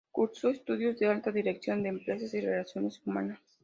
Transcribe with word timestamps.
Cursó 0.11 0.49
estudios 0.49 0.97
de 0.97 1.05
Alta 1.07 1.31
Dirección 1.31 1.83
de 1.83 1.89
Empresas, 1.89 2.33
y 2.33 2.41
Relaciones 2.41 2.99
Humanas. 3.05 3.39